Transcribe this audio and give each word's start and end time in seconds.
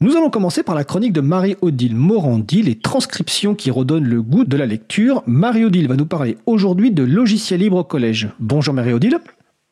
Nous 0.00 0.16
allons 0.16 0.30
commencer 0.30 0.62
par 0.62 0.76
la 0.76 0.84
chronique 0.84 1.12
de 1.12 1.20
Marie-Odile 1.20 1.96
Morandi, 1.96 2.62
les 2.62 2.78
transcriptions 2.78 3.56
qui 3.56 3.72
redonnent 3.72 4.08
le 4.08 4.22
goût 4.22 4.44
de 4.44 4.56
la 4.56 4.64
lecture. 4.64 5.24
Marie-Odile 5.26 5.88
va 5.88 5.96
nous 5.96 6.06
parler 6.06 6.38
aujourd'hui 6.46 6.92
de 6.92 7.02
logiciels 7.02 7.58
libres 7.58 7.78
au 7.78 7.84
collège. 7.84 8.28
Bonjour 8.38 8.74
Marie-Odile. 8.74 9.18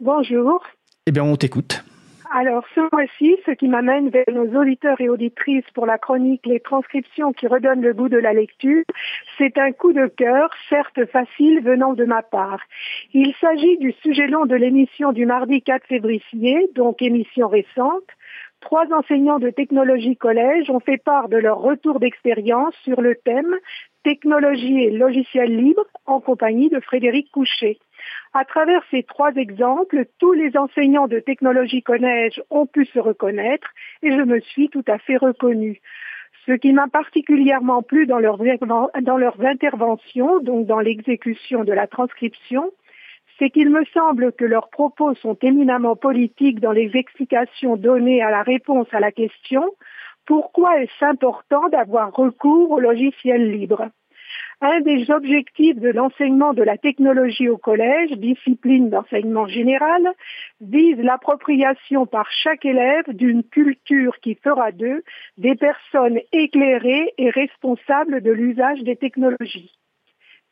Bonjour. 0.01 0.65
Eh 1.07 1.13
bien, 1.13 1.23
on 1.23 1.37
t'écoute. 1.37 1.85
Alors, 2.35 2.65
ce 2.75 2.81
mois-ci, 2.93 3.37
ce 3.47 3.53
qui 3.53 3.69
m'amène 3.69 4.09
vers 4.09 4.25
nos 4.33 4.61
auditeurs 4.61 5.01
et 5.01 5.09
auditrices 5.09 5.71
pour 5.75 5.87
la 5.87 5.97
chronique 5.97 6.45
Les 6.45 6.59
transcriptions 6.59 7.33
qui 7.33 7.47
redonnent 7.47 7.83
le 7.83 7.95
goût 7.95 8.09
de 8.09 8.19
la 8.19 8.33
lecture, 8.33 8.83
c'est 9.39 9.57
un 9.59 9.71
coup 9.71 9.93
de 9.93 10.09
cœur, 10.09 10.51
certes 10.69 11.07
facile, 11.13 11.61
venant 11.63 11.93
de 11.93 12.05
ma 12.05 12.23
part. 12.23 12.59
Il 13.15 13.33
s'agit 13.41 13.79
du 13.79 13.93
sujet 14.03 14.27
long 14.27 14.45
de 14.45 14.57
l'émission 14.57 15.13
du 15.13 15.25
mardi 15.25 15.63
4 15.63 15.87
février, 15.87 16.69
donc 16.75 17.01
émission 17.01 17.47
récente, 17.47 18.05
Trois 18.61 18.87
enseignants 18.93 19.39
de 19.39 19.51
technologie 19.51 20.17
collège 20.17 20.71
ont 20.71 20.81
fait 20.81 20.97
part 20.97 21.29
de 21.29 21.37
leur 21.37 21.59
retour 21.59 22.01
d'expérience 22.01 22.75
sur 22.83 23.01
le 23.01 23.15
thème 23.15 23.55
technologie 24.03 24.85
et 24.85 24.91
logiciels 24.91 25.57
libres 25.57 25.87
en 26.07 26.21
compagnie 26.21 26.69
de 26.69 26.81
Frédéric 26.81 27.31
Couchet. 27.33 27.79
À 28.33 28.45
travers 28.45 28.83
ces 28.91 29.03
trois 29.03 29.33
exemples, 29.35 30.05
tous 30.19 30.33
les 30.33 30.57
enseignants 30.57 31.09
de 31.09 31.19
technologie 31.19 31.83
collège 31.83 32.41
ont 32.51 32.67
pu 32.67 32.87
se 32.87 32.99
reconnaître 32.99 33.69
et 34.03 34.13
je 34.13 34.23
me 34.23 34.41
suis 34.41 34.69
tout 34.69 34.85
à 34.87 34.99
fait 34.99 35.17
reconnue. 35.17 35.81
Ce 36.47 36.53
qui 36.53 36.73
m'a 36.73 36.87
particulièrement 36.87 37.83
plu 37.83 38.07
dans 38.07 38.21
leurs, 38.21 38.39
dans 38.39 39.17
leurs 39.17 39.41
interventions, 39.45 40.39
donc 40.41 40.67
dans 40.67 40.79
l'exécution 40.79 41.65
de 41.65 41.73
la 41.73 41.89
transcription, 41.89 42.71
c'est 43.39 43.51
qu'il 43.51 43.71
me 43.71 43.85
semble 43.93 44.33
que 44.33 44.45
leurs 44.45 44.71
propos 44.71 45.15
sont 45.15 45.37
éminemment 45.43 45.97
politiques 45.97 46.61
dans 46.61 46.73
les 46.73 46.91
explications 46.95 47.77
données 47.77 48.23
à 48.23 48.31
la 48.31 48.43
réponse 48.43 48.89
à 48.93 49.01
la 49.01 49.13
question 49.13 49.73
pourquoi 50.27 50.83
est-ce 50.83 51.05
important 51.05 51.69
d'avoir 51.69 52.13
recours 52.13 52.73
au 52.73 52.81
logiciel 52.81 53.53
libre? 53.53 53.89
Un 54.61 54.81
des 54.81 55.11
objectifs 55.11 55.79
de 55.79 55.91
l'enseignement 55.91 56.53
de 56.53 56.63
la 56.63 56.79
technologie 56.79 57.49
au 57.49 57.59
collège, 57.59 58.11
discipline 58.13 58.91
d'enseignement 58.91 59.47
général, 59.47 60.03
vise 60.61 60.99
l'appropriation 60.99 62.07
par 62.07 62.29
chaque 62.31 62.65
élève 62.65 63.05
d'une 63.09 63.45
culture 63.45 64.19
qui 64.21 64.35
fera 64.35 64.73
d'eux 64.73 65.05
des 65.39 65.55
personnes 65.55 66.19
éclairées 66.33 67.13
et 67.19 67.31
responsables 67.31 68.23
de 68.23 68.33
l'usage 68.33 68.83
des 68.83 68.97
technologies. 68.97 69.73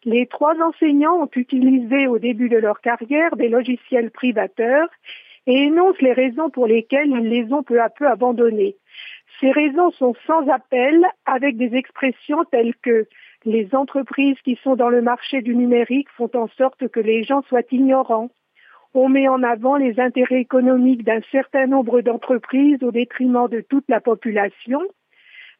Les 0.04 0.26
trois 0.26 0.54
enseignants 0.60 1.22
ont 1.22 1.30
utilisé 1.34 2.06
au 2.06 2.18
début 2.18 2.50
de 2.50 2.58
leur 2.58 2.80
carrière 2.80 3.36
des 3.36 3.48
logiciels 3.48 4.10
privateurs 4.10 4.88
et 5.46 5.64
énoncent 5.64 6.00
les 6.00 6.12
raisons 6.12 6.50
pour 6.50 6.66
lesquelles 6.66 7.08
ils 7.08 7.28
les 7.28 7.52
ont 7.52 7.62
peu 7.62 7.80
à 7.80 7.88
peu 7.88 8.06
abandonnés. 8.06 8.76
Ces 9.40 9.50
raisons 9.50 9.90
sont 9.92 10.14
sans 10.26 10.46
appel 10.48 11.04
avec 11.24 11.56
des 11.56 11.74
expressions 11.74 12.44
telles 12.44 12.74
que 12.82 13.06
les 13.44 13.74
entreprises 13.74 14.40
qui 14.44 14.58
sont 14.62 14.76
dans 14.76 14.88
le 14.88 15.02
marché 15.02 15.42
du 15.42 15.54
numérique 15.54 16.08
font 16.16 16.30
en 16.34 16.48
sorte 16.48 16.88
que 16.88 17.00
les 17.00 17.24
gens 17.24 17.42
soient 17.42 17.62
ignorants. 17.70 18.30
On 18.94 19.08
met 19.08 19.28
en 19.28 19.42
avant 19.42 19.76
les 19.76 19.98
intérêts 19.98 20.40
économiques 20.40 21.04
d'un 21.04 21.20
certain 21.32 21.66
nombre 21.66 22.00
d'entreprises 22.00 22.82
au 22.82 22.92
détriment 22.92 23.48
de 23.48 23.60
toute 23.60 23.88
la 23.88 24.00
population. 24.00 24.80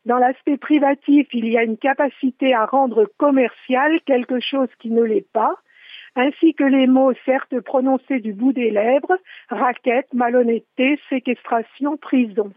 Dans 0.05 0.19
l'aspect 0.19 0.59
privatif, 0.59 1.29
il 1.33 1.49
y 1.49 1.57
a 1.57 1.63
une 1.63 1.79
capacité 1.79 2.53
à 2.55 2.67
rendre 2.67 3.07
commercial 3.17 4.01
quelque 4.03 4.39
chose 4.39 4.69
qui 4.79 4.91
ne 4.91 5.03
l'est 5.03 5.31
pas, 5.33 5.55
ainsi 6.15 6.55
que 6.55 6.65
les 6.65 6.87
mots 6.87 7.15
certes 7.25 7.59
prononcés 7.61 8.21
du 8.21 8.35
bout 8.35 8.53
des 8.53 8.71
lèvres, 8.71 9.19
raquette, 9.49 10.13
malhonnêteté, 10.13 11.01
séquestration, 11.09 11.97
prison. 11.97 12.53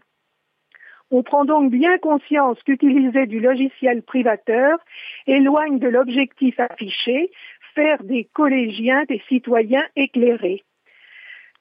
On 1.10 1.22
prend 1.22 1.46
donc 1.46 1.70
bien 1.70 1.96
conscience 1.96 2.62
qu'utiliser 2.64 3.26
du 3.26 3.40
logiciel 3.40 4.02
privateur 4.02 4.78
éloigne 5.26 5.78
de 5.78 5.88
l'objectif 5.88 6.60
affiché, 6.60 7.30
faire 7.74 8.04
des 8.04 8.24
collégiens 8.24 9.04
des 9.04 9.22
citoyens 9.26 9.84
éclairés. 9.96 10.64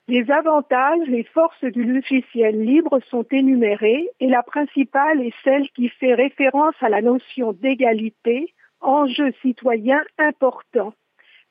Les 0.10 0.32
avantages, 0.32 1.06
les 1.08 1.26
forces 1.26 1.66
du 1.66 1.84
logiciel 1.84 2.64
libre 2.64 3.02
sont 3.10 3.26
énumérés 3.30 4.08
et 4.22 4.28
la 4.28 4.42
principale 4.42 5.22
est 5.22 5.34
celle 5.44 5.70
qui 5.72 5.90
fait 5.90 6.14
référence 6.14 6.76
à 6.80 6.88
la 6.88 7.02
notion 7.02 7.52
d'égalité, 7.52 8.54
enjeu 8.80 9.34
citoyen 9.42 10.02
important. 10.18 10.94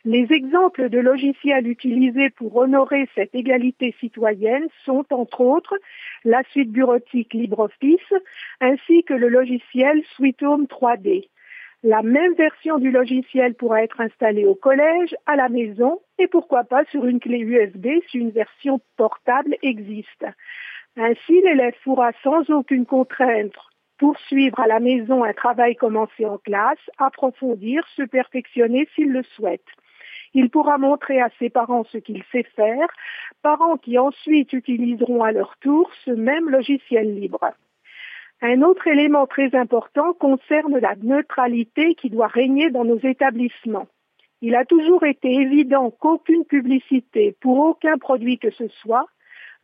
Les 0.07 0.33
exemples 0.33 0.89
de 0.89 0.99
logiciels 0.99 1.69
utilisés 1.69 2.31
pour 2.31 2.57
honorer 2.57 3.07
cette 3.15 3.35
égalité 3.35 3.95
citoyenne 4.01 4.67
sont, 4.87 5.05
entre 5.11 5.43
autres, 5.43 5.75
la 6.25 6.43
suite 6.53 6.73
bureautique 6.73 7.35
LibreOffice 7.35 8.15
ainsi 8.63 9.05
que 9.05 9.13
le 9.13 9.29
logiciel 9.29 10.03
Sweet 10.15 10.43
Home 10.43 10.65
3D. 10.65 11.29
La 11.83 12.03
même 12.03 12.33
version 12.33 12.79
du 12.79 12.91
logiciel 12.91 13.55
pourra 13.55 13.83
être 13.83 14.01
installée 14.01 14.47
au 14.47 14.55
collège, 14.55 15.15
à 15.27 15.37
la 15.37 15.51
maison 15.51 16.01
et 16.19 16.27
pourquoi 16.29 16.65
pas 16.65 16.85
sur 16.87 17.07
une 17.07 17.21
clé 17.21 17.39
USB 17.39 17.87
si 18.09 18.19
une 18.19 18.31
version 18.31 18.81
portable 18.97 19.57
existe. 19.63 20.27
Ainsi, 20.97 21.41
l'élève 21.43 21.75
pourra 21.85 22.13
sans 22.23 22.49
aucune 22.51 22.87
contrainte 22.87 23.53
poursuivre 23.99 24.61
à 24.61 24.67
la 24.67 24.81
maison 24.81 25.25
un 25.25 25.33
travail 25.33 25.77
commencé 25.77 26.27
en 26.27 26.39
classe, 26.39 26.79
approfondir, 26.99 27.87
se 27.97 28.03
perfectionner 28.03 28.89
s'il 28.95 29.11
le 29.11 29.23
souhaite. 29.23 29.65
Il 30.35 30.51
pourra 30.51 30.79
montrer 30.79 31.21
à 31.21 31.31
ses 31.39 31.51
parents 31.51 31.85
ce 31.85 31.99
qu'il 31.99 32.23
sait 32.31 32.47
faire, 32.55 32.89
parents 33.43 33.77
qui 33.77 33.99
ensuite 33.99 34.53
utiliseront 34.53 35.23
à 35.23 35.33
leur 35.33 35.57
tour 35.59 35.91
ce 36.05 36.11
même 36.11 36.51
logiciel 36.51 37.15
libre. 37.19 37.53
Un 38.43 38.61
autre 38.61 38.87
élément 38.87 39.27
très 39.27 39.55
important 39.55 40.13
concerne 40.13 40.79
la 40.79 40.95
neutralité 40.97 41.95
qui 41.95 42.11
doit 42.11 42.27
régner 42.27 42.71
dans 42.71 42.85
nos 42.85 42.99
établissements. 42.99 43.89
Il 44.43 44.55
a 44.55 44.65
toujours 44.65 45.05
été 45.05 45.33
évident 45.33 45.91
qu'aucune 45.91 46.45
publicité 46.45 47.37
pour 47.41 47.59
aucun 47.59 47.97
produit 47.97 48.39
que 48.39 48.51
ce 48.51 48.69
soit 48.83 49.07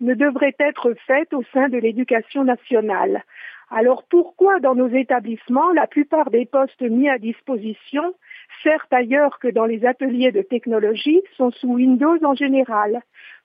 ne 0.01 0.15
devrait 0.15 0.57
être 0.59 0.95
faite 1.07 1.33
au 1.33 1.43
sein 1.53 1.69
de 1.69 1.79
l'éducation 1.79 2.45
nationale. 2.45 3.23
Alors 3.71 4.05
pourquoi 4.11 4.61
dans 4.61 4.75
nos 4.75 4.89
établissements 4.89 5.73
la 5.73 5.87
plupart 5.87 6.31
des 6.31 6.45
postes 6.45 6.83
mis 6.83 7.09
à 7.09 7.19
disposition, 7.19 8.15
certes 8.63 8.93
ailleurs 8.93 9.39
que 9.39 9.49
dans 9.49 9.65
les 9.65 9.87
ateliers 9.87 10.33
de 10.33 10.43
technologie, 10.43 11.23
sont 11.37 11.51
sous 11.53 11.75
Windows 11.75 12.19
en 12.25 12.35
général? 12.35 13.03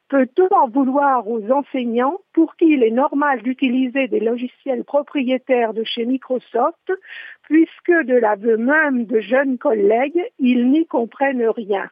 Peut-on 0.09 0.47
en 0.55 0.69
vouloir 0.69 1.27
aux 1.27 1.51
enseignants 1.51 2.19
pour 2.33 2.55
qui 2.55 2.65
il 2.73 2.83
est 2.83 2.91
normal 2.91 3.41
d'utiliser 3.41 4.07
des 4.07 4.21
logiciels 4.21 4.85
propriétaires 4.85 5.73
de 5.73 5.83
chez 5.83 6.05
Microsoft, 6.05 6.91
puisque 7.43 7.91
de 7.91 8.15
l'aveu 8.15 8.57
même 8.57 9.05
de 9.05 9.19
jeunes 9.19 9.57
collègues, 9.57 10.23
ils 10.39 10.69
n'y 10.69 10.85
comprennent 10.85 11.47
rien 11.49 11.89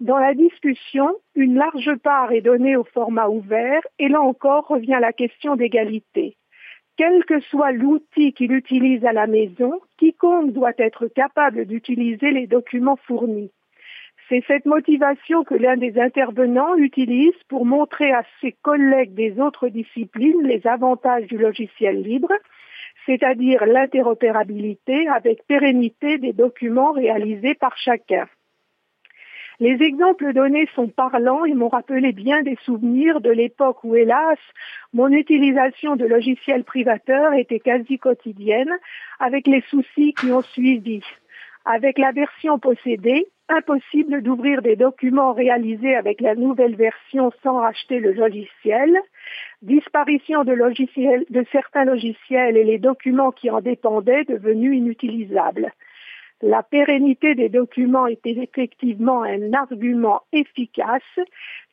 dans 0.00 0.18
la 0.18 0.32
discussion, 0.32 1.08
une 1.34 1.56
large 1.56 1.96
part 1.96 2.30
est 2.30 2.40
donnée 2.40 2.76
au 2.76 2.84
format 2.84 3.28
ouvert 3.28 3.80
et 3.98 4.08
là 4.08 4.20
encore 4.20 4.68
revient 4.68 4.98
la 5.00 5.12
question 5.12 5.56
d'égalité. 5.56 6.36
Quel 6.96 7.24
que 7.24 7.40
soit 7.40 7.72
l'outil 7.72 8.32
qu'il 8.32 8.52
utilise 8.52 9.04
à 9.04 9.12
la 9.12 9.26
maison, 9.26 9.80
quiconque 9.96 10.52
doit 10.52 10.72
être 10.78 11.08
capable 11.08 11.64
d'utiliser 11.64 12.30
les 12.30 12.46
documents 12.46 12.98
fournis. 13.06 13.50
C'est 14.28 14.44
cette 14.46 14.66
motivation 14.66 15.42
que 15.42 15.54
l'un 15.54 15.78
des 15.78 15.98
intervenants 15.98 16.76
utilise 16.76 17.36
pour 17.48 17.64
montrer 17.64 18.12
à 18.12 18.24
ses 18.42 18.52
collègues 18.52 19.14
des 19.14 19.40
autres 19.40 19.68
disciplines 19.68 20.42
les 20.42 20.66
avantages 20.66 21.26
du 21.26 21.38
logiciel 21.38 22.02
libre, 22.02 22.32
c'est-à-dire 23.06 23.64
l'interopérabilité 23.64 25.08
avec 25.08 25.46
pérennité 25.46 26.18
des 26.18 26.34
documents 26.34 26.92
réalisés 26.92 27.54
par 27.54 27.78
chacun. 27.78 28.28
Les 29.60 29.82
exemples 29.82 30.34
donnés 30.34 30.68
sont 30.74 30.88
parlants 30.88 31.46
et 31.46 31.54
m'ont 31.54 31.70
rappelé 31.70 32.12
bien 32.12 32.42
des 32.42 32.56
souvenirs 32.64 33.22
de 33.22 33.30
l'époque 33.30 33.82
où, 33.82 33.96
hélas, 33.96 34.38
mon 34.92 35.08
utilisation 35.08 35.96
de 35.96 36.04
logiciels 36.04 36.64
privateurs 36.64 37.32
était 37.32 37.60
quasi 37.60 37.98
quotidienne, 37.98 38.72
avec 39.18 39.46
les 39.46 39.62
soucis 39.62 40.12
qui 40.12 40.30
ont 40.30 40.42
suivi. 40.42 41.02
Avec 41.64 41.98
la 41.98 42.12
version 42.12 42.58
possédée, 42.58 43.26
impossible 43.48 44.22
d'ouvrir 44.22 44.62
des 44.62 44.76
documents 44.76 45.32
réalisés 45.32 45.94
avec 45.94 46.20
la 46.20 46.34
nouvelle 46.34 46.76
version 46.76 47.32
sans 47.42 47.60
racheter 47.60 47.98
le 47.98 48.12
logiciel, 48.12 48.96
disparition 49.62 50.44
de, 50.44 50.56
certains 51.50 51.84
logiciels 51.84 52.56
et 52.56 52.64
les 52.64 52.78
documents 52.78 53.32
qui 53.32 53.50
en 53.50 53.60
dépendaient 53.60 54.24
devenus 54.24 54.76
inutilisables. 54.76 55.72
La 56.42 56.62
pérennité 56.62 57.34
des 57.34 57.48
documents 57.48 58.06
était 58.06 58.36
effectivement 58.38 59.22
un 59.22 59.52
argument 59.52 60.22
efficace 60.32 61.02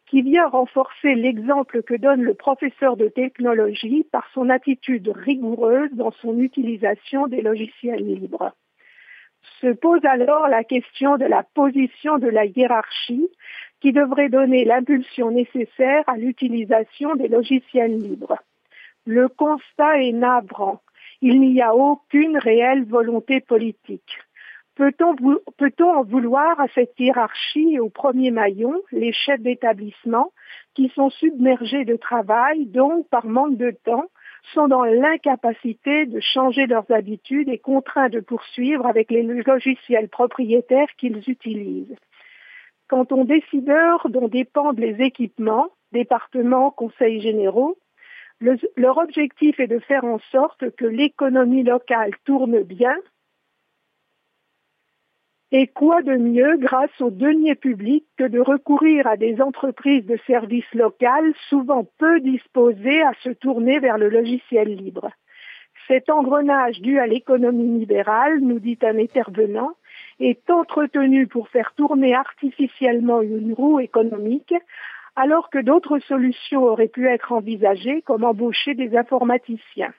qui 0.07 0.21
vient 0.21 0.47
renforcer 0.47 1.15
l'exemple 1.15 1.83
que 1.83 1.95
donne 1.95 2.21
le 2.21 2.33
professeur 2.33 2.95
de 2.95 3.07
technologie 3.07 4.05
par 4.11 4.27
son 4.33 4.49
attitude 4.49 5.11
rigoureuse 5.13 5.91
dans 5.93 6.11
son 6.11 6.39
utilisation 6.39 7.27
des 7.27 7.41
logiciels 7.41 8.05
libres. 8.05 8.53
Se 9.61 9.73
pose 9.73 10.03
alors 10.05 10.47
la 10.47 10.63
question 10.63 11.17
de 11.17 11.25
la 11.25 11.43
position 11.43 12.17
de 12.17 12.27
la 12.27 12.45
hiérarchie 12.45 13.29
qui 13.81 13.91
devrait 13.93 14.29
donner 14.29 14.65
l'impulsion 14.65 15.31
nécessaire 15.31 16.03
à 16.07 16.17
l'utilisation 16.17 17.15
des 17.15 17.27
logiciels 17.27 17.97
libres. 17.97 18.37
Le 19.05 19.27
constat 19.27 20.01
est 20.01 20.11
navrant. 20.11 20.81
Il 21.21 21.39
n'y 21.39 21.61
a 21.61 21.75
aucune 21.75 22.37
réelle 22.37 22.85
volonté 22.85 23.39
politique. 23.39 24.17
Peut-on 24.75 25.15
peut 25.15 25.73
en 25.79 26.03
vouloir 26.03 26.59
à 26.59 26.67
cette 26.75 26.99
hiérarchie 26.99 27.75
et 27.75 27.79
au 27.79 27.89
premier 27.89 28.31
maillon, 28.31 28.81
les 28.91 29.13
chefs 29.13 29.39
d'établissement, 29.39 30.33
qui 30.73 30.89
sont 30.89 31.09
submergés 31.09 31.85
de 31.85 31.95
travail, 31.95 32.65
donc 32.65 33.07
par 33.07 33.25
manque 33.25 33.55
de 33.55 33.71
temps, 33.71 34.05
sont 34.53 34.67
dans 34.67 34.83
l'incapacité 34.83 36.05
de 36.05 36.19
changer 36.19 36.67
leurs 36.67 36.89
habitudes 36.91 37.49
et 37.49 37.57
contraints 37.57 38.09
de 38.09 38.19
poursuivre 38.19 38.85
avec 38.85 39.11
les 39.11 39.23
logiciels 39.23 40.09
propriétaires 40.09 40.87
qu'ils 40.97 41.29
utilisent. 41.29 41.95
Quant 42.87 43.07
aux 43.11 43.23
décideurs 43.23 44.09
dont 44.09 44.27
dépendent 44.27 44.79
les 44.79 45.01
équipements, 45.03 45.69
départements, 45.91 46.71
conseils 46.71 47.21
généraux, 47.21 47.77
leur 48.41 48.97
objectif 48.97 49.59
est 49.59 49.67
de 49.67 49.79
faire 49.79 50.03
en 50.03 50.19
sorte 50.31 50.69
que 50.75 50.85
l'économie 50.85 51.63
locale 51.63 52.11
tourne 52.25 52.61
bien 52.63 52.95
et 55.57 55.67
quoi 55.67 56.01
de 56.01 56.17
mieux 56.17 56.57
grâce 56.57 56.99
aux 56.99 57.11
deniers 57.11 57.55
publics 57.55 58.05
que 58.17 58.25
de 58.25 58.41
recourir 58.41 59.07
à 59.07 59.15
des 59.15 59.41
entreprises 59.41 60.05
de 60.05 60.17
services 60.27 60.73
locales 60.73 61.33
souvent 61.47 61.87
peu 61.97 62.19
disposées 62.19 63.01
à 63.03 63.13
se 63.23 63.29
tourner 63.29 63.79
vers 63.79 63.97
le 63.97 64.09
logiciel 64.09 64.75
libre? 64.75 65.11
Cet 65.87 66.09
engrenage 66.09 66.81
dû 66.81 66.99
à 66.99 67.07
l'économie 67.07 67.79
libérale, 67.79 68.39
nous 68.41 68.59
dit 68.59 68.77
un 68.81 68.99
intervenant, 68.99 69.71
est 70.19 70.49
entretenu 70.49 71.25
pour 71.25 71.47
faire 71.47 71.71
tourner 71.77 72.13
artificiellement 72.13 73.21
une 73.21 73.53
roue 73.53 73.79
économique 73.79 74.53
alors 75.15 75.49
que 75.49 75.59
d'autres 75.59 75.99
solutions 75.99 76.63
auraient 76.63 76.89
pu 76.89 77.07
être 77.07 77.31
envisagées 77.31 78.01
comme 78.01 78.25
embaucher 78.25 78.73
des 78.73 78.97
informaticiens. 78.97 79.93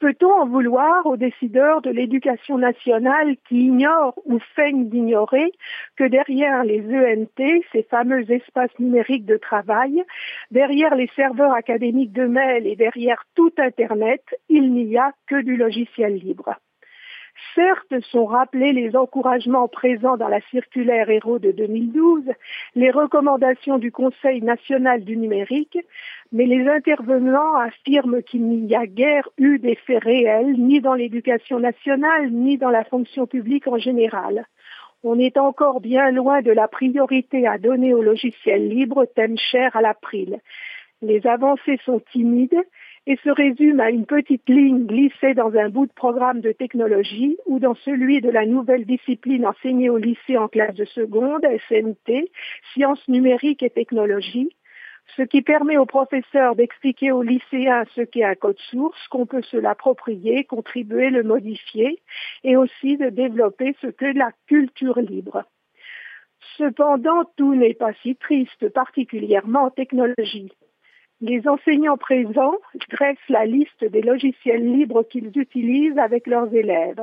Peut-on 0.00 0.32
en 0.32 0.46
vouloir 0.46 1.06
aux 1.06 1.16
décideurs 1.16 1.80
de 1.80 1.90
l'éducation 1.90 2.58
nationale 2.58 3.36
qui 3.48 3.66
ignorent 3.66 4.18
ou 4.26 4.38
feignent 4.54 4.88
d'ignorer 4.88 5.52
que 5.96 6.04
derrière 6.04 6.64
les 6.64 6.82
ENT, 6.82 7.62
ces 7.72 7.84
fameux 7.84 8.30
espaces 8.30 8.78
numériques 8.78 9.24
de 9.24 9.36
travail, 9.36 10.04
derrière 10.50 10.94
les 10.94 11.10
serveurs 11.14 11.52
académiques 11.52 12.12
de 12.12 12.26
mail 12.26 12.66
et 12.66 12.76
derrière 12.76 13.24
tout 13.34 13.52
Internet, 13.56 14.22
il 14.48 14.72
n'y 14.72 14.96
a 14.98 15.12
que 15.26 15.40
du 15.40 15.56
logiciel 15.56 16.16
libre? 16.16 16.56
Certes, 17.54 18.00
sont 18.10 18.26
rappelés 18.26 18.72
les 18.72 18.96
encouragements 18.96 19.66
présents 19.66 20.16
dans 20.16 20.28
la 20.28 20.40
circulaire 20.50 21.10
Héros 21.10 21.38
de 21.38 21.50
2012, 21.50 22.22
les 22.76 22.90
recommandations 22.90 23.78
du 23.78 23.90
Conseil 23.90 24.40
national 24.40 25.04
du 25.04 25.16
numérique, 25.16 25.78
mais 26.32 26.46
les 26.46 26.68
intervenants 26.68 27.56
affirment 27.56 28.22
qu'il 28.22 28.46
n'y 28.46 28.74
a 28.74 28.86
guère 28.86 29.28
eu 29.36 29.58
d'effet 29.58 29.98
réel, 29.98 30.54
ni 30.58 30.80
dans 30.80 30.94
l'éducation 30.94 31.58
nationale, 31.58 32.30
ni 32.30 32.56
dans 32.56 32.70
la 32.70 32.84
fonction 32.84 33.26
publique 33.26 33.66
en 33.66 33.78
général. 33.78 34.46
On 35.02 35.18
est 35.18 35.36
encore 35.36 35.80
bien 35.80 36.10
loin 36.10 36.40
de 36.40 36.52
la 36.52 36.68
priorité 36.68 37.46
à 37.46 37.58
donner 37.58 37.94
au 37.94 38.02
logiciel 38.02 38.68
libre, 38.68 39.06
thème 39.14 39.36
cher 39.36 39.74
à 39.76 39.82
l'April. 39.82 40.38
Les 41.02 41.26
avancées 41.26 41.78
sont 41.84 42.00
timides 42.12 42.62
et 43.06 43.16
se 43.22 43.30
résume 43.30 43.80
à 43.80 43.90
une 43.90 44.06
petite 44.06 44.48
ligne 44.48 44.86
glissée 44.86 45.34
dans 45.34 45.54
un 45.54 45.68
bout 45.68 45.86
de 45.86 45.92
programme 45.92 46.40
de 46.40 46.52
technologie 46.52 47.36
ou 47.46 47.58
dans 47.58 47.74
celui 47.74 48.20
de 48.20 48.30
la 48.30 48.46
nouvelle 48.46 48.86
discipline 48.86 49.46
enseignée 49.46 49.90
au 49.90 49.98
lycée 49.98 50.38
en 50.38 50.48
classe 50.48 50.74
de 50.74 50.86
seconde, 50.86 51.44
SNT, 51.68 52.30
sciences 52.72 53.06
numériques 53.08 53.62
et 53.62 53.70
technologies, 53.70 54.50
ce 55.16 55.22
qui 55.22 55.42
permet 55.42 55.76
aux 55.76 55.86
professeurs 55.86 56.56
d'expliquer 56.56 57.12
aux 57.12 57.22
lycéens 57.22 57.84
ce 57.94 58.00
qu'est 58.00 58.24
un 58.24 58.34
code 58.34 58.58
source, 58.70 59.08
qu'on 59.08 59.26
peut 59.26 59.42
se 59.42 59.58
l'approprier, 59.58 60.44
contribuer, 60.44 61.10
le 61.10 61.22
modifier, 61.22 62.00
et 62.42 62.56
aussi 62.56 62.96
de 62.96 63.10
développer 63.10 63.76
ce 63.82 63.88
qu'est 63.88 64.14
la 64.14 64.30
culture 64.46 64.98
libre. 64.98 65.44
Cependant, 66.56 67.24
tout 67.36 67.54
n'est 67.54 67.74
pas 67.74 67.92
si 68.02 68.16
triste, 68.16 68.68
particulièrement 68.70 69.64
en 69.64 69.70
technologie. 69.70 70.52
Les 71.20 71.46
enseignants 71.48 71.96
présents 71.96 72.56
dressent 72.90 73.28
la 73.28 73.46
liste 73.46 73.84
des 73.84 74.02
logiciels 74.02 74.64
libres 74.64 75.04
qu'ils 75.04 75.30
utilisent 75.38 75.98
avec 75.98 76.26
leurs 76.26 76.52
élèves. 76.54 77.02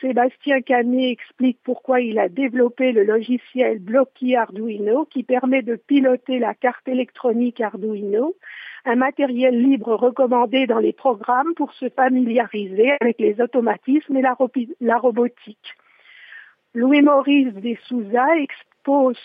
Sébastien 0.00 0.60
Canet 0.60 1.10
explique 1.10 1.58
pourquoi 1.64 2.00
il 2.00 2.18
a 2.18 2.28
développé 2.28 2.92
le 2.92 3.02
logiciel 3.02 3.80
Blocky 3.80 4.36
Arduino 4.36 5.06
qui 5.06 5.24
permet 5.24 5.62
de 5.62 5.74
piloter 5.74 6.38
la 6.38 6.54
carte 6.54 6.86
électronique 6.86 7.60
Arduino, 7.60 8.36
un 8.84 8.94
matériel 8.94 9.60
libre 9.60 9.94
recommandé 9.94 10.66
dans 10.66 10.78
les 10.78 10.92
programmes 10.92 11.54
pour 11.56 11.72
se 11.72 11.88
familiariser 11.88 12.92
avec 13.00 13.18
les 13.18 13.40
automatismes 13.40 14.16
et 14.16 14.22
la, 14.80 14.98
robotique. 14.98 15.74
Louis-Maurice 16.74 17.54
Dessouza 17.54 18.38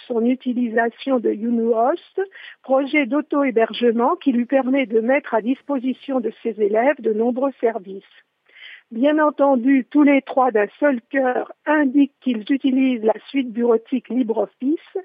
son 0.07 0.25
utilisation 0.25 1.19
de 1.19 1.29
UNUHOST, 1.29 2.21
projet 2.63 3.05
d'auto-hébergement 3.05 4.15
qui 4.15 4.31
lui 4.31 4.45
permet 4.45 4.85
de 4.85 4.99
mettre 4.99 5.33
à 5.33 5.41
disposition 5.41 6.19
de 6.19 6.31
ses 6.41 6.61
élèves 6.61 6.99
de 6.99 7.13
nombreux 7.13 7.51
services. 7.61 8.03
Bien 8.91 9.17
entendu, 9.19 9.85
tous 9.89 10.03
les 10.03 10.21
trois 10.21 10.51
d'un 10.51 10.67
seul 10.79 10.99
cœur 11.09 11.51
indiquent 11.65 12.19
qu'ils 12.21 12.45
utilisent 12.51 13.03
la 13.03 13.19
suite 13.29 13.51
bureautique 13.51 14.09
LibreOffice 14.09 14.97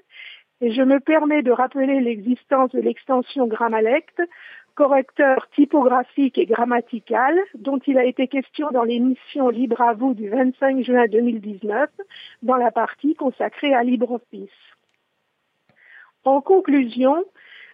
et 0.61 0.71
je 0.71 0.81
me 0.81 0.99
permets 0.99 1.41
de 1.41 1.51
rappeler 1.51 2.01
l'existence 2.01 2.71
de 2.71 2.81
l'extension 2.81 3.47
Grammalect 3.47 4.21
correcteur 4.79 5.45
typographique 5.55 6.37
et 6.37 6.45
grammatical 6.45 7.37
dont 7.53 7.79
il 7.85 7.97
a 7.97 8.05
été 8.05 8.29
question 8.29 8.69
dans 8.71 8.83
l'émission 8.83 9.49
Libre 9.49 9.81
à 9.81 9.93
vous 9.93 10.13
du 10.13 10.29
25 10.29 10.85
juin 10.85 11.05
2019 11.07 11.89
dans 12.43 12.55
la 12.55 12.71
partie 12.71 13.13
consacrée 13.13 13.73
à 13.73 13.83
LibreOffice. 13.83 14.49
En 16.23 16.39
conclusion, 16.39 17.25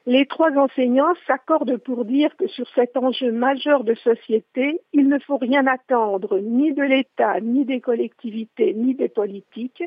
les 0.08 0.26
trois 0.26 0.52
enseignants 0.58 1.14
s'accordent 1.28 1.78
pour 1.78 2.06
dire 2.06 2.36
que 2.38 2.48
sur 2.48 2.68
cet 2.74 2.98
enjeu 2.98 3.32
majeur 3.32 3.84
de 3.84 3.94
société, 3.94 4.82
il 4.92 5.08
ne 5.08 5.20
faut 5.20 5.38
rien 5.38 5.68
attendre 5.68 6.40
ni 6.40 6.74
de 6.74 6.82
l'État, 6.82 7.40
ni 7.40 7.66
des 7.66 7.82
collectivités, 7.82 8.74
ni 8.74 8.96
des 8.96 9.10
politiques, 9.10 9.84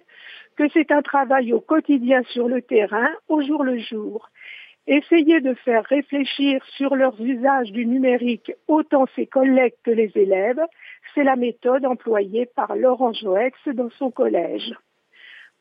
que 0.54 0.68
c'est 0.72 0.92
un 0.92 1.02
travail 1.02 1.52
au 1.52 1.60
quotidien 1.60 2.22
sur 2.30 2.46
le 2.46 2.62
terrain, 2.62 3.08
au 3.26 3.42
jour 3.42 3.64
le 3.64 3.78
jour, 3.78 4.28
Essayer 4.90 5.42
de 5.42 5.52
faire 5.52 5.84
réfléchir 5.84 6.64
sur 6.78 6.96
leurs 6.96 7.20
usages 7.20 7.70
du 7.72 7.84
numérique 7.84 8.52
autant 8.68 9.04
ses 9.14 9.26
collègues 9.26 9.74
que 9.84 9.90
les 9.90 10.10
élèves, 10.14 10.62
c'est 11.14 11.24
la 11.24 11.36
méthode 11.36 11.84
employée 11.84 12.46
par 12.46 12.74
Laurent 12.74 13.12
Joex 13.12 13.58
dans 13.74 13.90
son 13.98 14.10
collège. 14.10 14.72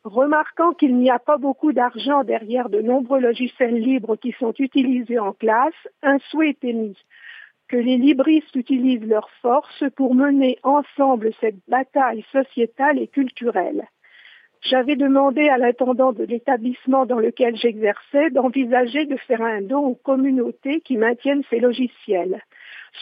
Remarquant 0.06 0.72
qu'il 0.72 0.96
n'y 0.96 1.10
a 1.10 1.20
pas 1.20 1.36
beaucoup 1.36 1.74
d'argent 1.74 2.24
derrière 2.24 2.70
de 2.70 2.80
nombreux 2.80 3.20
logiciels 3.20 3.76
libres 3.76 4.16
qui 4.16 4.32
sont 4.40 4.54
utilisés 4.60 5.20
en 5.20 5.34
classe, 5.34 5.76
un 6.02 6.20
souhait 6.30 6.56
est 6.64 6.72
mis 6.72 6.98
que 7.68 7.76
les 7.76 7.98
libristes 7.98 8.56
utilisent 8.56 9.10
leurs 9.10 9.30
forces 9.42 9.84
pour 9.98 10.16
mener 10.16 10.58
ensemble 10.64 11.32
cette 11.42 11.60
bataille 11.68 12.24
sociétale 12.32 12.98
et 12.98 13.10
culturelle. 13.10 13.90
J'avais 14.62 14.96
demandé 14.96 15.48
à 15.50 15.58
l'intendant 15.58 16.12
de 16.12 16.24
l'établissement 16.24 17.06
dans 17.06 17.20
lequel 17.20 17.56
j'exerçais 17.56 18.32
d'envisager 18.32 19.06
de 19.06 19.16
faire 19.18 19.42
un 19.42 19.62
don 19.62 19.86
aux 19.86 19.96
communautés 19.96 20.82
qui 20.82 20.98
maintiennent 20.98 21.44
ces 21.50 21.60
logiciels, 21.60 22.42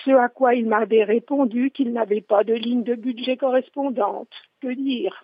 ce 0.04 0.12
à 0.12 0.30
quoi 0.30 0.54
il 0.54 0.68
m'avait 0.68 1.04
répondu 1.04 1.72
qu'il 1.72 1.94
n'avait 1.94 2.22
pas 2.22 2.44
de 2.44 2.54
ligne 2.54 2.84
de 2.84 2.96
budget 2.96 3.38
correspondante. 3.38 4.30
Que 4.62 4.74
dire? 4.74 5.24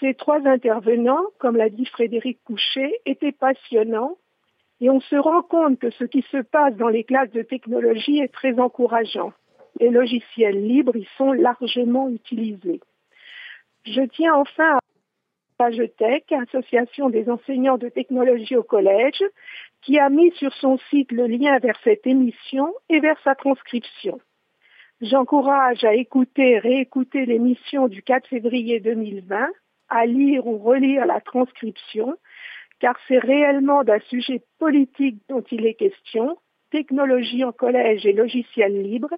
Ces 0.00 0.14
trois 0.14 0.46
intervenants, 0.46 1.24
comme 1.38 1.56
l'a 1.56 1.70
dit 1.70 1.86
Frédéric 1.86 2.38
Couchet, 2.44 3.00
étaient 3.06 3.32
passionnants 3.32 4.18
et 4.80 4.90
on 4.90 5.00
se 5.00 5.16
rend 5.16 5.42
compte 5.42 5.78
que 5.78 5.90
ce 5.90 6.04
qui 6.04 6.22
se 6.30 6.42
passe 6.42 6.76
dans 6.76 6.88
les 6.88 7.04
classes 7.04 7.30
de 7.30 7.42
technologie 7.42 8.18
est 8.18 8.32
très 8.32 8.58
encourageant. 8.60 9.32
Les 9.80 9.88
logiciels 9.88 10.66
libres 10.66 10.96
y 10.96 11.08
sont 11.16 11.32
largement 11.32 12.10
utilisés. 12.10 12.80
Je 13.84 14.02
tiens 14.02 14.34
enfin 14.34 14.76
à 14.76 14.80
PageTech, 15.58 16.30
association 16.32 17.10
des 17.10 17.28
enseignants 17.28 17.78
de 17.78 17.88
technologie 17.88 18.56
au 18.56 18.62
collège, 18.62 19.22
qui 19.82 19.98
a 19.98 20.08
mis 20.08 20.32
sur 20.32 20.52
son 20.54 20.78
site 20.90 21.12
le 21.12 21.26
lien 21.26 21.58
vers 21.58 21.78
cette 21.84 22.06
émission 22.06 22.74
et 22.88 23.00
vers 23.00 23.18
sa 23.22 23.34
transcription. 23.34 24.20
J'encourage 25.00 25.84
à 25.84 25.94
écouter 25.94 26.52
et 26.52 26.58
réécouter 26.58 27.26
l'émission 27.26 27.86
du 27.86 28.02
4 28.02 28.28
février 28.28 28.80
2020, 28.80 29.48
à 29.88 30.06
lire 30.06 30.46
ou 30.46 30.58
relire 30.58 31.04
la 31.06 31.20
transcription, 31.20 32.16
car 32.80 32.96
c'est 33.06 33.18
réellement 33.18 33.84
d'un 33.84 34.00
sujet 34.08 34.42
politique 34.58 35.18
dont 35.28 35.42
il 35.50 35.66
est 35.66 35.74
question, 35.74 36.38
technologie 36.70 37.44
en 37.44 37.52
collège 37.52 38.06
et 38.06 38.12
logiciel 38.12 38.82
libre, 38.82 39.10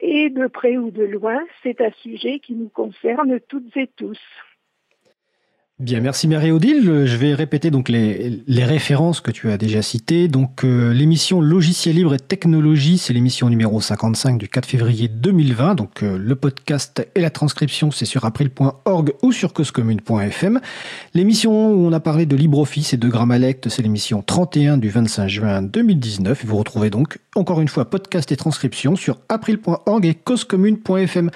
et 0.00 0.30
de 0.30 0.46
près 0.46 0.76
ou 0.76 0.90
de 0.90 1.04
loin, 1.04 1.40
c'est 1.62 1.80
un 1.80 1.92
sujet 2.02 2.38
qui 2.40 2.54
nous 2.54 2.68
concerne 2.68 3.38
toutes 3.48 3.76
et 3.76 3.88
tous. 3.96 4.18
Bien, 5.80 6.00
merci 6.00 6.28
Marie-Odile. 6.28 7.06
Je 7.06 7.16
vais 7.16 7.32
répéter 7.32 7.70
donc 7.70 7.88
les, 7.88 8.42
références 8.48 9.22
que 9.22 9.30
tu 9.30 9.50
as 9.50 9.56
déjà 9.56 9.80
citées. 9.80 10.28
Donc 10.28 10.62
euh, 10.62 10.92
l'émission 10.92 11.40
Logiciel 11.40 11.96
libre 11.96 12.12
et 12.12 12.18
technologie, 12.18 12.98
c'est 12.98 13.14
l'émission 13.14 13.48
numéro 13.48 13.80
55 13.80 14.36
du 14.36 14.46
4 14.46 14.66
février 14.66 15.08
2020. 15.08 15.76
Donc 15.76 16.02
euh, 16.02 16.18
le 16.18 16.36
podcast 16.36 17.08
et 17.14 17.22
la 17.22 17.30
transcription, 17.30 17.90
c'est 17.92 18.04
sur 18.04 18.26
april.org 18.26 19.14
ou 19.22 19.32
sur 19.32 19.54
causecommune.fm. 19.54 20.60
L'émission 21.14 21.70
où 21.70 21.86
on 21.86 21.92
a 21.94 22.00
parlé 22.00 22.26
de 22.26 22.36
LibreOffice 22.36 22.92
et 22.92 22.98
de 22.98 23.08
Grammalect, 23.08 23.70
c'est 23.70 23.80
l'émission 23.80 24.20
31 24.20 24.76
du 24.76 24.90
25 24.90 25.28
juin 25.28 25.62
2019. 25.62 26.44
Vous 26.44 26.58
retrouvez 26.58 26.90
donc 26.90 27.16
encore 27.34 27.62
une 27.62 27.68
fois 27.68 27.88
podcast 27.88 28.30
et 28.30 28.36
transcription 28.36 28.96
sur 28.96 29.16
april.org 29.30 30.04
et 30.04 30.14
causecommune.fm. 30.14 31.30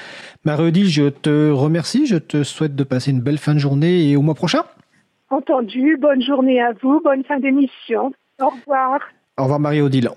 Marie-Odile, 0.45 0.91
je 0.91 1.09
te 1.09 1.51
remercie. 1.51 2.07
Je 2.07 2.17
te 2.17 2.43
souhaite 2.43 2.77
de 2.77 2.85
passer 2.85 3.11
une 3.11 3.23
belle 3.23 3.39
fin 3.39 3.55
de 3.55 3.59
journée 3.59 4.11
et 4.11 4.17
au 4.17 4.23
mois 4.35 4.39
prochain. 4.39 4.65
Entendu. 5.31 5.97
Bonne 6.01 6.23
journée 6.23 6.61
à 6.61 6.73
vous. 6.83 7.01
Bonne 7.03 7.25
fin 7.25 7.39
d'émission. 7.39 8.13
Au 8.41 8.49
revoir. 8.49 9.01
Au 9.39 9.43
revoir 9.45 9.61
Marie-Odile. 9.61 10.11